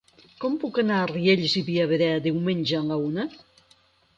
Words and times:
Com 0.43 0.53
puc 0.61 0.77
anar 0.83 0.95
a 1.01 1.09
Riells 1.11 1.53
i 1.61 1.63
Viabrea 1.67 2.17
diumenge 2.29 2.81
a 2.81 2.89
la 2.89 2.99
una? 3.07 3.29